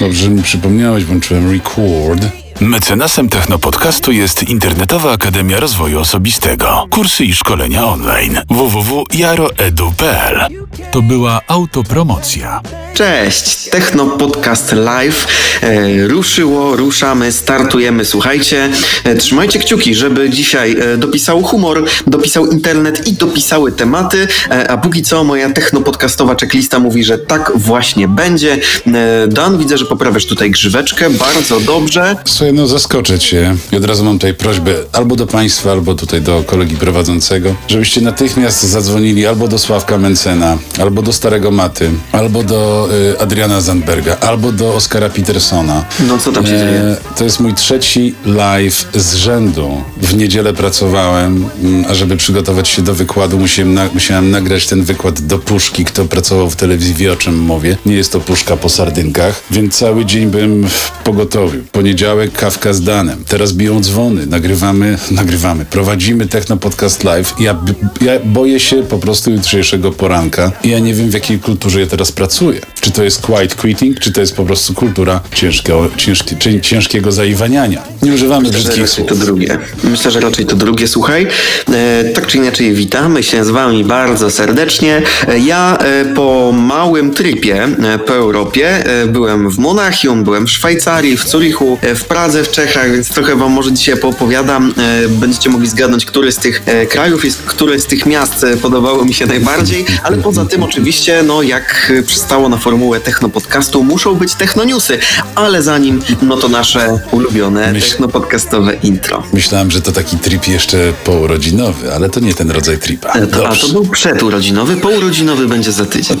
Dobrze, 0.00 0.24
że 0.24 0.30
mi 0.30 0.42
przypomniałeś, 0.42 1.04
włączyłem 1.04 1.52
record. 1.52 2.26
Mecenasem 2.60 3.28
Technopodcastu 3.28 4.12
jest 4.12 4.42
Internetowa 4.42 5.12
Akademia 5.12 5.60
Rozwoju 5.60 6.00
Osobistego. 6.00 6.86
Kursy 6.90 7.24
i 7.24 7.34
szkolenia 7.34 7.86
online. 7.86 8.40
www.jaroedu.pl 8.50 10.48
To 10.90 11.02
była 11.02 11.40
autopromocja. 11.48 12.60
Cześć, 12.94 13.68
Techno 13.70 14.06
Podcast 14.06 14.72
Live. 14.72 15.26
E, 15.62 16.06
ruszyło, 16.08 16.76
ruszamy, 16.76 17.32
startujemy. 17.32 18.04
Słuchajcie, 18.04 18.68
e, 19.04 19.14
trzymajcie 19.14 19.58
kciuki, 19.58 19.94
żeby 19.94 20.30
dzisiaj 20.30 20.76
e, 20.80 20.96
dopisał 20.96 21.42
humor, 21.42 21.84
dopisał 22.06 22.46
internet 22.46 23.08
i 23.08 23.12
dopisały 23.12 23.72
tematy. 23.72 24.28
E, 24.50 24.70
a 24.70 24.78
póki 24.78 25.02
co 25.02 25.24
moja 25.24 25.50
technopodcastowa 25.50 26.34
checklista 26.34 26.78
mówi, 26.78 27.04
że 27.04 27.18
tak 27.18 27.52
właśnie 27.54 28.08
będzie. 28.08 28.58
E, 28.86 29.28
Dan, 29.28 29.58
widzę, 29.58 29.78
że 29.78 29.84
poprawiasz 29.84 30.26
tutaj 30.26 30.50
grzyweczkę. 30.50 31.10
Bardzo 31.10 31.60
dobrze. 31.60 32.16
Słuchaj, 32.24 32.49
no 32.52 32.66
zaskoczę 32.66 33.18
cię. 33.18 33.56
I 33.72 33.76
od 33.76 33.84
razu 33.84 34.04
mam 34.04 34.18
tutaj 34.18 34.34
prośbę 34.34 34.74
albo 34.92 35.16
do 35.16 35.26
państwa, 35.26 35.72
albo 35.72 35.94
tutaj 35.94 36.22
do 36.22 36.42
kolegi 36.46 36.76
prowadzącego, 36.76 37.54
żebyście 37.68 38.00
natychmiast 38.00 38.62
zadzwonili 38.62 39.26
albo 39.26 39.48
do 39.48 39.58
Sławka 39.58 39.98
Mencena, 39.98 40.58
albo 40.78 41.02
do 41.02 41.12
Starego 41.12 41.50
Maty, 41.50 41.90
albo 42.12 42.42
do 42.42 42.88
y, 43.12 43.20
Adriana 43.20 43.60
Zandberga, 43.60 44.16
albo 44.20 44.52
do 44.52 44.74
Oskara 44.74 45.08
Petersona. 45.08 45.84
No, 46.08 46.18
co 46.18 46.32
tam 46.32 46.46
się 46.46 46.52
dzieje? 46.52 46.96
To 47.16 47.24
jest 47.24 47.40
mój 47.40 47.54
trzeci 47.54 48.14
live 48.26 48.88
z 48.94 49.14
rzędu. 49.14 49.82
W 50.02 50.16
niedzielę 50.16 50.52
pracowałem, 50.52 51.48
mm, 51.62 51.84
a 51.88 51.94
żeby 51.94 52.16
przygotować 52.16 52.68
się 52.68 52.82
do 52.82 52.94
wykładu, 52.94 53.38
musiałem, 53.38 53.74
na, 53.74 53.88
musiałem 53.94 54.30
nagrać 54.30 54.66
ten 54.66 54.84
wykład 54.84 55.20
do 55.20 55.38
puszki. 55.38 55.84
Kto 55.84 56.04
pracował 56.04 56.50
w 56.50 56.56
telewizji 56.56 56.94
wie 56.94 57.12
o 57.12 57.16
czym 57.16 57.38
mówię. 57.38 57.76
Nie 57.86 57.94
jest 57.94 58.12
to 58.12 58.20
puszka 58.20 58.56
po 58.56 58.68
sardynkach, 58.68 59.42
więc 59.50 59.78
cały 59.78 60.04
dzień 60.04 60.26
byłem 60.26 60.68
w 60.68 60.90
pogotowiu. 61.04 61.60
Poniedziałek 61.72 62.32
kawka 62.40 62.72
z 62.72 62.82
Danem. 62.82 63.24
Teraz 63.24 63.52
biją 63.52 63.80
dzwony. 63.80 64.26
Nagrywamy, 64.26 64.98
nagrywamy. 65.10 65.64
Prowadzimy 65.64 66.26
Techno 66.26 66.56
Podcast 66.56 67.04
Live. 67.04 67.34
Ja, 67.40 67.60
ja 68.00 68.12
boję 68.24 68.60
się 68.60 68.82
po 68.82 68.98
prostu 68.98 69.30
jutrzejszego 69.30 69.92
poranka. 69.92 70.52
I 70.64 70.68
ja 70.68 70.78
nie 70.78 70.94
wiem 70.94 71.10
w 71.10 71.14
jakiej 71.14 71.38
kulturze 71.38 71.80
ja 71.80 71.86
teraz 71.86 72.12
pracuję. 72.12 72.60
Czy 72.80 72.90
to 72.90 73.04
jest 73.04 73.20
quiet 73.22 73.54
quitting, 73.54 74.00
czy 74.00 74.12
to 74.12 74.20
jest 74.20 74.36
po 74.36 74.44
prostu 74.44 74.74
kultura 74.74 75.20
ciężkiego, 75.34 75.88
ciężki, 75.96 76.36
czy, 76.36 76.60
ciężkiego 76.60 77.12
zaiwaniania. 77.12 77.82
Nie 78.02 78.12
używamy 78.12 78.42
Myślę, 78.48 78.52
że 78.52 78.58
brzydkich 78.68 78.82
raczej 78.82 78.96
słów. 78.96 79.08
to 79.08 79.14
drugie. 79.14 79.58
Myślę, 79.84 80.10
że 80.10 80.20
raczej 80.20 80.46
to 80.46 80.56
drugie. 80.56 80.88
Słuchaj, 80.88 81.26
e, 81.72 82.04
tak 82.14 82.26
czy 82.26 82.38
inaczej 82.38 82.74
witamy 82.74 83.22
się 83.22 83.44
z 83.44 83.50
wami 83.50 83.84
bardzo 83.84 84.30
serdecznie. 84.30 85.02
E, 85.28 85.38
ja 85.38 85.78
e, 85.78 86.04
po 86.14 86.52
małym 86.52 87.14
tripie 87.14 87.64
e, 87.64 87.98
po 87.98 88.14
Europie 88.14 88.86
e, 88.86 89.06
byłem 89.06 89.50
w 89.50 89.58
Monachium, 89.58 90.24
byłem 90.24 90.46
w 90.46 90.50
Szwajcarii, 90.50 91.16
w 91.16 91.28
Zurichu, 91.28 91.78
e, 91.82 91.94
w 91.94 92.04
Pradze, 92.04 92.44
w 92.44 92.50
Czechach, 92.50 92.92
więc 92.92 93.08
trochę 93.08 93.36
wam 93.36 93.52
może 93.52 93.72
dzisiaj 93.72 93.96
poopowiadam. 93.96 94.74
Będziecie 95.08 95.50
mogli 95.50 95.68
zgadnąć, 95.68 96.04
który 96.04 96.32
z 96.32 96.36
tych 96.36 96.62
krajów 96.88 97.24
jest, 97.24 97.42
które 97.42 97.78
z 97.78 97.86
tych 97.86 98.06
miast 98.06 98.46
podobało 98.62 99.04
mi 99.04 99.14
się 99.14 99.26
najbardziej, 99.26 99.84
ale 100.02 100.16
poza 100.16 100.44
tym 100.44 100.62
oczywiście, 100.62 101.22
no 101.22 101.42
jak 101.42 101.92
przystało 102.06 102.48
na 102.48 102.56
formułę 102.56 102.69
technopodcastu, 103.04 103.84
muszą 103.84 104.14
być 104.14 104.34
technoniusy, 104.34 104.98
ale 105.34 105.62
zanim, 105.62 106.02
no 106.22 106.36
to 106.36 106.48
nasze 106.48 106.98
ulubione 107.10 107.72
Myśl- 107.72 107.90
technopodcastowe 107.90 108.74
intro. 108.74 109.22
Myślałem, 109.32 109.70
że 109.70 109.82
to 109.82 109.92
taki 109.92 110.16
trip 110.18 110.48
jeszcze 110.48 110.92
pourodzinowy, 111.04 111.94
ale 111.94 112.10
to 112.10 112.20
nie 112.20 112.34
ten 112.34 112.50
rodzaj 112.50 112.78
tripa. 112.78 113.12
To, 113.12 113.18
a 113.18 113.26
Dobrze. 113.26 113.66
to 113.66 113.72
był 113.72 113.86
przedurodzinowy, 113.86 114.76
pourodzinowy 114.76 115.48
będzie 115.48 115.72
za 115.72 115.86
tydzień. 115.86 116.20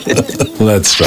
Let's 0.60 0.96
try. 0.96 1.06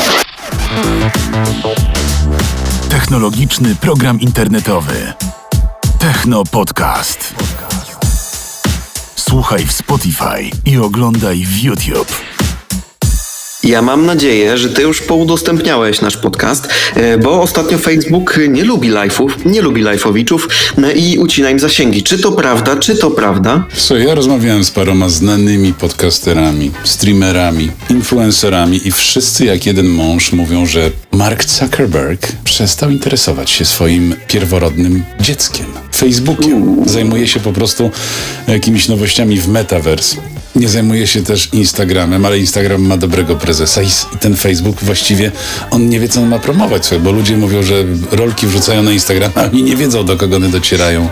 Technologiczny 2.89 3.75
program 3.75 4.19
internetowy. 4.19 5.13
Techno 6.00 6.44
Podcast. 6.52 7.34
Słuchaj 9.16 9.66
w 9.66 9.72
Spotify 9.72 10.50
i 10.66 10.78
oglądaj 10.78 11.46
w 11.46 11.63
YouTube. 11.63 12.38
Ja 13.64 13.81
mam 13.81 14.06
nadzieję, 14.06 14.58
że 14.58 14.70
ty 14.70 14.81
już 14.81 15.02
poudostępniałeś 15.02 16.02
nasz 16.02 16.18
podcast, 16.18 16.68
e, 16.96 17.18
bo 17.18 17.42
ostatnio 17.42 17.78
Facebook 17.78 18.40
nie 18.50 18.64
lubi 18.64 18.90
live'ów, 18.92 19.30
nie 19.46 19.62
lubi 19.62 19.84
live'owiczów 19.84 20.40
e, 20.84 20.94
i 20.94 21.18
ucina 21.18 21.50
im 21.50 21.59
zasięgi. 21.59 22.03
Czy 22.03 22.20
to 22.20 22.31
prawda, 22.31 22.75
czy 22.75 22.96
to 22.96 23.12
prawda? 23.12 23.66
Słuchaj, 23.75 24.06
ja 24.06 24.16
rozmawiałem 24.16 24.64
z 24.64 24.72
paroma 24.72 25.09
znanymi 25.09 25.74
podcasterami, 25.74 26.72
streamerami, 26.84 27.72
influencerami 27.90 28.88
i 28.88 28.92
wszyscy 28.92 29.46
jak 29.46 29.66
jeden 29.66 29.88
mąż 29.88 30.31
mówią, 30.31 30.66
że 30.66 30.91
Mark 31.12 31.46
Zuckerberg 31.46 32.31
przestał 32.44 32.90
interesować 32.90 33.50
się 33.50 33.66
swoim 33.66 34.16
pierworodnym 34.28 35.03
dzieckiem, 35.20 35.66
Facebookiem. 35.96 36.84
Zajmuje 36.86 37.28
się 37.28 37.40
po 37.40 37.52
prostu 37.52 37.91
jakimiś 38.47 38.88
nowościami 38.88 39.40
w 39.40 39.47
metaverse. 39.47 40.38
Nie 40.59 40.70
zajmuje 40.70 41.08
się 41.08 41.24
też 41.24 41.50
Instagramem, 41.53 42.25
ale 42.25 42.40
Instagram 42.40 42.81
ma 42.81 42.97
dobrego 42.97 43.36
prezesa 43.36 43.81
i 43.81 43.88
ten 44.20 44.36
Facebook 44.36 44.84
właściwie 44.84 45.31
on 45.72 45.90
nie 45.90 46.00
wie, 46.00 46.08
co 46.08 46.22
on 46.22 46.28
ma 46.28 46.40
promować, 46.40 46.86
słuchaj, 46.86 47.00
bo 47.06 47.12
ludzie 47.12 47.38
mówią, 47.38 47.64
że 47.64 47.84
rolki 48.12 48.47
wrzucają 48.47 48.84
na 48.84 48.92
Instagram, 48.92 49.31
a 49.36 49.44
oni 49.52 49.64
nie 49.64 49.75
wiedzą, 49.75 50.06
do 50.06 50.18
kogo 50.18 50.36
one 50.36 50.50
docierają, 50.50 51.09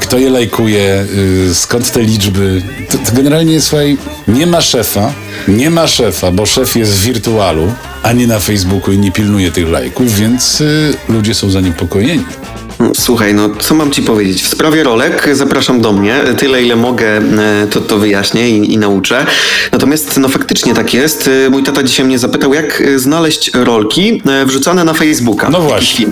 kto 0.00 0.18
je 0.18 0.30
lajkuje, 0.30 1.06
y, 1.50 1.54
skąd 1.54 1.92
te 1.92 2.02
liczby. 2.02 2.62
To, 2.90 2.98
to 2.98 3.12
generalnie, 3.16 3.60
słuchaj, 3.60 3.96
nie 4.28 4.46
ma 4.46 4.60
szefa, 4.60 5.12
nie 5.48 5.70
ma 5.70 5.86
szefa, 5.86 6.30
bo 6.30 6.46
szef 6.46 6.76
jest 6.76 6.92
w 6.92 7.02
wirtualu, 7.02 7.72
a 8.02 8.12
nie 8.12 8.26
na 8.26 8.40
Facebooku 8.40 8.92
i 8.92 8.98
nie 8.98 9.12
pilnuje 9.12 9.50
tych 9.50 9.68
lajków, 9.68 10.14
więc 10.14 10.60
y, 10.60 10.94
ludzie 11.08 11.34
są 11.34 11.50
zaniepokojeni. 11.50 12.24
Słuchaj, 12.94 13.34
no 13.34 13.50
co 13.58 13.74
mam 13.74 13.90
ci 13.90 14.02
powiedzieć? 14.02 14.42
W 14.42 14.48
sprawie 14.48 14.82
rolek 14.82 15.28
zapraszam 15.32 15.80
do 15.80 15.92
mnie. 15.92 16.20
Tyle, 16.38 16.62
ile 16.62 16.76
mogę, 16.76 17.16
e, 17.16 17.66
to, 17.70 17.80
to 17.80 17.98
wyjaśnię 17.98 18.50
i, 18.50 18.72
i 18.72 18.78
nauczę. 18.78 19.26
Natomiast, 19.72 20.18
no 20.18 20.28
faktycznie 20.28 20.74
tak 20.74 20.94
jest. 20.94 21.30
E, 21.46 21.50
Mój 21.50 21.62
tata 21.62 21.82
dzisiaj 21.82 22.06
mnie 22.06 22.18
zapytał, 22.18 22.54
jak 22.54 22.80
e, 22.80 22.98
znaleźć 22.98 23.50
rolki 23.54 24.22
wrzucane 24.46 24.84
na 24.84 24.94
Facebooka. 24.94 25.50
No 25.50 25.60
właśnie. 25.60 26.06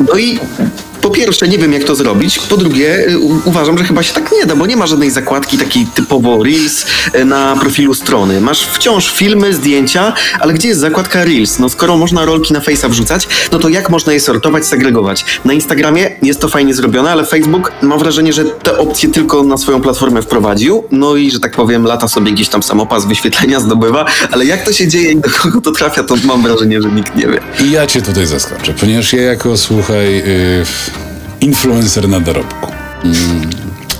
No 0.00 0.18
i 0.18 0.38
po 1.08 1.14
pierwsze, 1.14 1.48
nie 1.48 1.58
wiem 1.58 1.72
jak 1.72 1.84
to 1.84 1.94
zrobić. 1.94 2.38
Po 2.38 2.56
drugie, 2.56 3.08
y, 3.08 3.18
uważam, 3.44 3.78
że 3.78 3.84
chyba 3.84 4.02
się 4.02 4.14
tak 4.14 4.32
nie 4.32 4.46
da, 4.46 4.56
bo 4.56 4.66
nie 4.66 4.76
ma 4.76 4.86
żadnej 4.86 5.10
zakładki 5.10 5.58
takiej 5.58 5.86
typowo 5.86 6.42
Reels 6.44 6.86
y, 7.14 7.24
na 7.24 7.56
profilu 7.60 7.94
strony. 7.94 8.40
Masz 8.40 8.66
wciąż 8.66 9.12
filmy, 9.12 9.54
zdjęcia, 9.54 10.12
ale 10.40 10.54
gdzie 10.54 10.68
jest 10.68 10.80
zakładka 10.80 11.24
Reels? 11.24 11.58
No 11.58 11.68
skoro 11.68 11.96
można 11.96 12.24
rolki 12.24 12.52
na 12.52 12.60
Face'a 12.60 12.88
wrzucać, 12.90 13.28
no 13.52 13.58
to 13.58 13.68
jak 13.68 13.90
można 13.90 14.12
je 14.12 14.20
sortować, 14.20 14.66
segregować? 14.66 15.24
Na 15.44 15.52
Instagramie 15.52 16.10
jest 16.22 16.40
to 16.40 16.48
fajnie 16.48 16.74
zrobione, 16.74 17.10
ale 17.10 17.24
Facebook 17.24 17.72
mam 17.82 17.98
wrażenie, 17.98 18.32
że 18.32 18.44
te 18.44 18.78
opcje 18.78 19.08
tylko 19.08 19.42
na 19.42 19.56
swoją 19.56 19.80
platformę 19.80 20.22
wprowadził. 20.22 20.84
No 20.90 21.16
i, 21.16 21.30
że 21.30 21.40
tak 21.40 21.52
powiem, 21.52 21.84
lata 21.84 22.08
sobie 22.08 22.32
gdzieś 22.32 22.48
tam 22.48 22.62
samopas 22.62 23.06
wyświetlenia 23.06 23.60
zdobywa, 23.66 24.04
ale 24.30 24.44
jak 24.44 24.64
to 24.64 24.72
się 24.72 24.88
dzieje 24.88 25.12
i 25.12 25.16
do 25.16 25.30
kogo 25.30 25.60
to 25.60 25.72
trafia, 25.72 26.02
to 26.02 26.14
mam 26.24 26.42
wrażenie, 26.42 26.82
że 26.82 26.88
nikt 26.88 27.16
nie 27.16 27.26
wie. 27.26 27.40
I 27.60 27.70
ja 27.70 27.86
cię 27.86 28.02
tutaj 28.02 28.26
zaskoczę, 28.26 28.74
ponieważ 28.80 29.12
ja 29.12 29.22
jako, 29.22 29.56
słuchaj, 29.56 30.18
y, 30.18 30.64
influencer 31.40 32.08
na 32.08 32.20
dorobku. 32.20 32.72
Mm, 33.04 33.50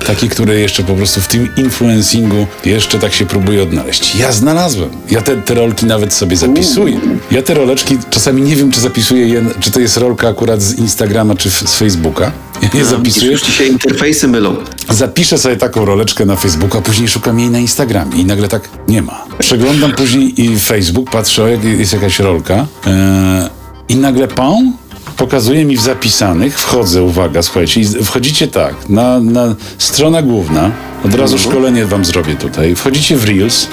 taki, 0.06 0.28
który 0.28 0.60
jeszcze 0.60 0.82
po 0.82 0.94
prostu 0.94 1.20
w 1.20 1.28
tym 1.28 1.48
influencingu 1.56 2.46
jeszcze 2.64 2.98
tak 2.98 3.12
się 3.12 3.26
próbuje 3.26 3.62
odnaleźć. 3.62 4.14
Ja 4.16 4.32
znalazłem. 4.32 4.90
Ja 5.10 5.22
te, 5.22 5.36
te 5.36 5.54
rolki 5.54 5.86
nawet 5.86 6.12
sobie 6.14 6.36
zapisuję. 6.36 7.00
Ja 7.30 7.42
te 7.42 7.54
roleczki 7.54 7.98
czasami 8.10 8.42
nie 8.42 8.56
wiem, 8.56 8.70
czy 8.72 8.80
zapisuję 8.80 9.28
je, 9.28 9.44
czy 9.60 9.70
to 9.70 9.80
jest 9.80 9.96
rolka 9.96 10.28
akurat 10.28 10.62
z 10.62 10.78
Instagrama, 10.78 11.34
czy 11.34 11.50
z 11.50 11.74
Facebooka. 11.74 12.32
Ja 12.62 12.68
je 12.74 12.80
No, 12.84 12.90
zapisuję. 12.90 13.30
Już 13.32 13.42
ci 13.42 13.52
się 13.52 13.64
interfejsy 13.64 14.28
mylą. 14.28 14.56
Zapiszę 14.90 15.38
sobie 15.38 15.56
taką 15.56 15.84
roleczkę 15.84 16.24
na 16.24 16.36
Facebooku, 16.36 16.78
a 16.78 16.82
później 16.82 17.08
szukam 17.08 17.40
jej 17.40 17.50
na 17.50 17.58
Instagramie 17.58 18.16
i 18.20 18.24
nagle 18.24 18.48
tak 18.48 18.68
nie 18.88 19.02
ma. 19.02 19.24
Przeglądam 19.38 19.92
później 19.92 20.40
i 20.42 20.58
Facebook, 20.60 21.10
patrzę, 21.10 21.50
jak 21.50 21.64
jest 21.64 21.92
jakaś 21.92 22.18
rolka 22.18 22.66
e, 22.86 23.50
i 23.88 23.96
nagle 23.96 24.28
pą, 24.28 24.72
pokazuje 25.18 25.64
mi 25.64 25.76
w 25.76 25.80
zapisanych, 25.80 26.60
wchodzę, 26.60 27.02
uwaga, 27.02 27.42
słuchajcie, 27.42 27.80
wchodzicie 28.04 28.48
tak, 28.48 28.88
na, 28.88 29.20
na 29.20 29.54
strona 29.78 30.22
główna, 30.22 30.70
od 31.04 31.14
razu 31.14 31.38
szkolenie 31.38 31.86
wam 31.86 32.04
zrobię 32.04 32.34
tutaj, 32.34 32.74
wchodzicie 32.74 33.16
w 33.16 33.24
Reels, 33.24 33.66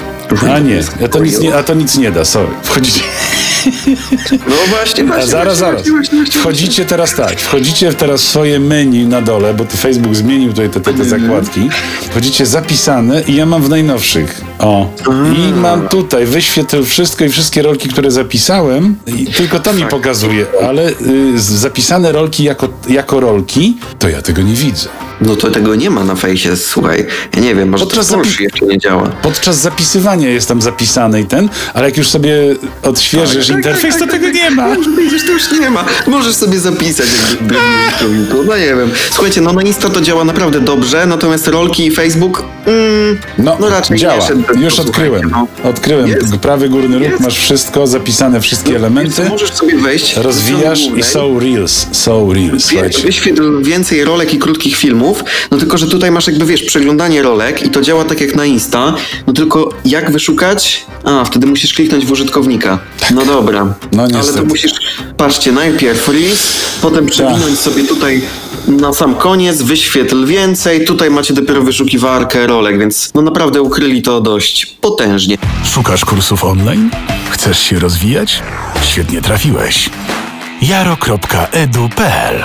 a 0.54 0.58
nie, 0.58 0.80
a 1.04 1.08
to 1.08 1.24
nic 1.24 1.38
nie, 1.38 1.54
a 1.56 1.62
to 1.62 1.74
nic 1.74 1.96
nie 1.96 2.12
da, 2.12 2.24
sorry, 2.24 2.48
wchodzicie, 2.62 3.00
No 4.30 4.54
właśnie, 4.68 5.04
właśnie. 5.04 5.22
a 5.24 5.26
zaraz, 5.26 5.58
właśnie, 5.58 5.66
zaraz. 5.66 5.74
Właśnie, 5.74 5.92
właśnie, 5.92 6.18
właśnie. 6.18 6.40
Wchodzicie 6.40 6.84
teraz 6.84 7.14
tak, 7.14 7.40
wchodzicie 7.40 7.92
teraz 7.92 8.22
w 8.22 8.28
swoje 8.28 8.60
menu 8.60 9.06
na 9.06 9.22
dole, 9.22 9.54
bo 9.54 9.64
tu 9.64 9.76
Facebook 9.76 10.14
zmienił 10.14 10.50
tutaj 10.50 10.70
te, 10.70 10.80
te, 10.80 10.94
te 10.94 11.04
zakładki. 11.04 11.68
Wchodzicie 12.10 12.46
zapisane 12.46 13.22
i 13.22 13.34
ja 13.34 13.46
mam 13.46 13.62
w 13.62 13.68
najnowszych. 13.68 14.40
O. 14.58 14.90
I 15.36 15.52
mam 15.54 15.88
tutaj, 15.88 16.26
wyświetl 16.26 16.84
wszystko 16.84 17.24
i 17.24 17.28
wszystkie 17.28 17.62
rolki, 17.62 17.88
które 17.88 18.10
zapisałem. 18.10 18.96
I 19.06 19.26
tylko 19.26 19.58
to 19.60 19.72
mi 19.72 19.84
pokazuje, 19.84 20.46
ale 20.68 20.88
y, 20.90 20.94
zapisane 21.36 22.12
rolki 22.12 22.44
jako, 22.44 22.68
jako 22.88 23.20
rolki, 23.20 23.76
to 23.98 24.08
ja 24.08 24.22
tego 24.22 24.42
nie 24.42 24.54
widzę. 24.54 24.88
No 25.20 25.36
to 25.36 25.50
tego 25.50 25.74
nie 25.74 25.90
ma 25.90 26.04
na 26.04 26.14
fejsie, 26.14 26.56
słuchaj. 26.56 27.06
Ja 27.36 27.40
nie 27.42 27.54
wiem, 27.54 27.68
może 27.68 27.84
Podczas 27.84 28.08
to 28.08 28.16
zapi- 28.16 28.42
jeszcze 28.42 28.66
nie 28.66 28.78
działa. 28.78 29.08
Podczas 29.22 29.56
zapisywania 29.56 30.28
jest 30.28 30.48
tam 30.48 30.62
zapisany 30.62 31.20
i 31.20 31.24
ten, 31.24 31.48
ale 31.74 31.84
jak 31.88 31.96
już 31.96 32.08
sobie 32.08 32.32
odświeżysz 32.82 33.46
Tak, 33.46 33.56
interfejs, 33.56 33.98
to 33.98 34.06
tego 34.06 34.28
nie 34.30 34.50
ma. 34.50 34.68
Widzisz, 34.98 35.26
to 35.26 35.32
już 35.32 35.52
nie 35.60 35.70
ma. 35.70 35.84
Możesz 36.06 36.34
sobie 36.34 36.58
zapisać, 36.60 37.06
jakby 37.30 37.54
to, 37.54 38.04
no 38.46 38.56
nie 38.56 38.66
wiem. 38.66 38.90
Słuchajcie, 39.10 39.40
no 39.40 39.52
na 39.52 39.62
Insta 39.62 39.90
to 39.90 40.00
działa 40.00 40.24
naprawdę 40.24 40.60
dobrze, 40.60 41.06
natomiast 41.06 41.48
rolki 41.48 41.86
i 41.86 41.90
Facebook, 41.90 42.44
mm, 42.66 43.18
No, 43.38 43.56
no 43.60 43.68
raczej 43.68 43.98
działa. 43.98 44.14
nie 44.16 44.22
szedł 44.28 44.42
Już 44.54 44.78
odkryłem. 44.78 45.30
no. 45.30 45.46
Odkryłem. 45.70 46.08
Jest. 46.08 46.36
Prawy 46.36 46.68
górny 46.68 46.98
róg, 46.98 47.20
masz 47.20 47.38
wszystko, 47.38 47.86
zapisane 47.86 48.40
wszystkie 48.40 48.68
Wiesz 48.70 48.78
elementy. 48.78 49.24
Możesz 49.28 49.52
sobie 49.52 49.78
wejść. 49.78 50.16
Rozwijasz 50.16 50.80
i 50.96 51.02
są 51.02 51.40
reels. 51.40 51.86
Są 51.92 52.32
reels. 52.32 52.72
Wyświetl 53.04 53.62
więcej 53.62 54.04
rolek 54.04 54.34
i 54.34 54.38
krótkich 54.38 54.76
filmów, 54.76 55.24
no 55.50 55.58
tylko, 55.58 55.78
że 55.78 55.86
tutaj 55.86 56.10
masz 56.10 56.26
jakby, 56.26 56.46
wiesz, 56.46 56.62
przeglądanie 56.62 57.22
rolek 57.22 57.66
i 57.66 57.70
to 57.70 57.82
działa 57.82 58.04
tak 58.04 58.20
jak 58.20 58.34
na 58.34 58.44
Insta, 58.44 58.94
no 59.26 59.32
tylko 59.32 59.68
jak 59.84 60.10
wyszukać? 60.10 60.86
A, 61.04 61.24
wtedy 61.24 61.46
musisz 61.46 61.74
kliknąć 61.74 62.06
w 62.06 62.10
użytkownika. 62.12 62.78
No 63.14 63.24
dobra. 63.24 63.74
No 63.92 64.02
Ale 64.02 64.12
niestety. 64.12 64.38
to 64.38 64.44
musisz, 64.44 64.72
patrzcie, 65.16 65.52
najpierw 65.52 66.08
reels, 66.08 66.42
potem 66.82 67.06
przewinąć 67.06 67.58
sobie 67.58 67.84
tutaj 67.84 68.22
na 68.68 68.92
sam 68.92 69.14
koniec, 69.14 69.62
wyświetl 69.62 70.26
więcej, 70.26 70.84
tutaj 70.84 71.10
macie 71.10 71.34
dopiero 71.34 71.62
wyszukiwarkę 71.62 72.46
rolek, 72.46 72.78
więc 72.78 73.10
no 73.14 73.22
naprawdę 73.22 73.62
ukryli 73.62 74.02
to 74.02 74.20
dość 74.20 74.66
potężnie. 74.66 75.38
Szukasz 75.64 76.04
kursów 76.04 76.44
online? 76.44 76.90
Chcesz 77.30 77.58
się 77.58 77.78
rozwijać? 77.78 78.42
Świetnie 78.82 79.22
trafiłeś. 79.22 79.90
jaro.edu.pl 80.62 82.44